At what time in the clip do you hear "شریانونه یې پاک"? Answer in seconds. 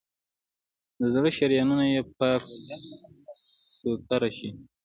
1.37-2.41